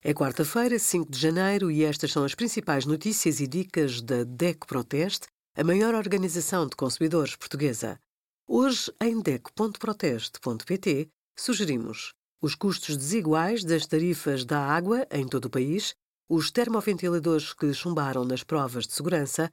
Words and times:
É 0.00 0.14
quarta-feira, 0.14 0.78
5 0.78 1.10
de 1.10 1.18
janeiro, 1.18 1.72
e 1.72 1.82
estas 1.82 2.12
são 2.12 2.22
as 2.24 2.32
principais 2.32 2.86
notícias 2.86 3.40
e 3.40 3.48
dicas 3.48 4.00
da 4.00 4.22
DECO 4.22 4.64
Proteste, 4.64 5.26
a 5.56 5.64
maior 5.64 5.92
organização 5.92 6.68
de 6.68 6.76
consumidores 6.76 7.34
portuguesa. 7.34 7.98
Hoje, 8.46 8.92
em 9.00 9.20
DECO.proteste.pt, 9.20 11.08
sugerimos 11.36 12.12
os 12.40 12.54
custos 12.54 12.96
desiguais 12.96 13.64
das 13.64 13.86
tarifas 13.86 14.44
da 14.44 14.60
água 14.60 15.04
em 15.10 15.26
todo 15.26 15.46
o 15.46 15.50
país, 15.50 15.96
os 16.28 16.52
termoventiladores 16.52 17.52
que 17.52 17.74
chumbaram 17.74 18.24
nas 18.24 18.44
provas 18.44 18.86
de 18.86 18.92
segurança 18.92 19.50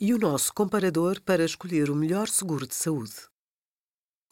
e 0.00 0.12
o 0.12 0.18
nosso 0.18 0.52
comparador 0.52 1.20
para 1.22 1.44
escolher 1.44 1.90
o 1.90 1.94
melhor 1.94 2.26
seguro 2.28 2.66
de 2.66 2.74
saúde. 2.74 3.14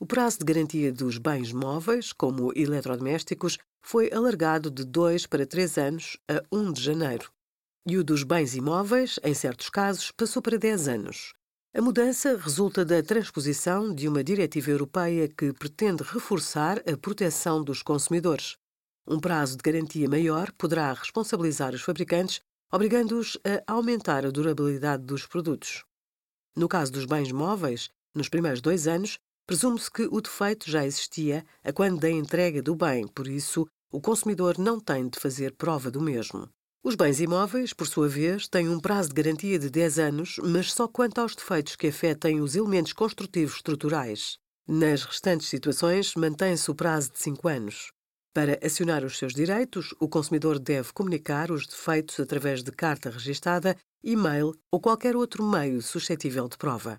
O 0.01 0.07
prazo 0.07 0.41
de 0.41 0.45
garantia 0.45 0.93
dos 0.93 1.19
bens 1.19 1.53
móveis, 1.53 2.13
como 2.13 2.53
eletrodomésticos, 2.57 3.59
foi 3.81 4.13
alargado 4.13 4.69
de 4.69 4.85
2 4.85 5.27
para 5.27 5.47
3 5.47 5.79
anos 5.79 6.19
a 6.29 6.43
1 6.51 6.73
de 6.73 6.83
janeiro. 6.83 7.31
E 7.87 7.97
o 7.97 8.03
dos 8.03 8.25
bens 8.25 8.57
imóveis, 8.57 9.21
em 9.23 9.33
certos 9.33 9.71
casos, 9.71 10.11
passou 10.11 10.43
para 10.43 10.59
10 10.59 10.89
anos. 10.89 11.33
A 11.73 11.81
mudança 11.81 12.37
resulta 12.37 12.85
da 12.85 13.03
transposição 13.05 13.95
de 13.95 14.09
uma 14.09 14.25
diretiva 14.25 14.71
europeia 14.71 15.29
que 15.29 15.53
pretende 15.53 16.03
reforçar 16.03 16.79
a 16.91 16.97
proteção 16.97 17.63
dos 17.63 17.81
consumidores. 17.81 18.57
Um 19.07 19.21
prazo 19.21 19.57
de 19.57 19.63
garantia 19.63 20.09
maior 20.09 20.51
poderá 20.53 20.93
responsabilizar 20.93 21.73
os 21.73 21.83
fabricantes, 21.83 22.41
obrigando-os 22.73 23.39
a 23.45 23.73
aumentar 23.73 24.27
a 24.27 24.31
durabilidade 24.31 25.05
dos 25.05 25.25
produtos. 25.25 25.85
No 26.57 26.67
caso 26.67 26.91
dos 26.91 27.05
bens 27.05 27.31
móveis, 27.31 27.91
nos 28.13 28.29
primeiros 28.29 28.61
dois 28.61 28.89
anos, 28.89 29.21
Presume-se 29.47 29.91
que 29.91 30.09
o 30.11 30.21
defeito 30.23 30.71
já 30.71 30.87
existia 30.87 31.45
a 31.63 31.73
quando 31.73 32.01
da 32.01 32.11
entrega 32.11 32.63
do 32.63 32.75
bem, 32.75 33.07
por 33.07 33.29
isso, 33.29 33.67
o 33.93 34.01
consumidor 34.01 34.59
não 34.59 34.81
tem 34.81 35.07
de 35.07 35.21
fazer 35.21 35.55
prova 35.55 35.91
do 35.91 36.01
mesmo. 36.01 36.49
Os 36.83 36.95
bens 36.95 37.21
imóveis, 37.21 37.73
por 37.73 37.87
sua 37.87 38.09
vez, 38.09 38.49
têm 38.49 38.69
um 38.69 38.81
prazo 38.81 39.11
de 39.11 39.15
garantia 39.15 39.59
de 39.59 39.69
10 39.69 39.99
anos, 39.99 40.37
mas 40.43 40.73
só 40.73 40.89
quanto 40.89 41.19
aos 41.19 41.35
defeitos 41.35 41.77
que 41.77 41.89
afetem 41.89 42.41
os 42.41 42.57
elementos 42.57 42.93
construtivos 42.93 43.57
estruturais. 43.57 44.37
Nas 44.67 45.05
restantes 45.05 45.49
situações, 45.49 46.15
mantém-se 46.15 46.71
o 46.71 46.75
prazo 46.75 47.13
de 47.13 47.19
5 47.19 47.47
anos. 47.47 47.89
Para 48.35 48.59
acionar 48.65 49.05
os 49.05 49.19
seus 49.19 49.35
direitos, 49.35 49.95
o 50.01 50.09
consumidor 50.09 50.59
deve 50.59 50.93
comunicar 50.93 51.51
os 51.51 51.67
defeitos 51.67 52.19
através 52.19 52.63
de 52.63 52.73
carta 52.73 53.11
registada, 53.11 53.77
e-mail 54.03 54.55
ou 54.73 54.81
qualquer 54.81 55.15
outro 55.15 55.45
meio 55.45 55.81
suscetível 55.83 56.49
de 56.49 56.57
prova. 56.57 56.99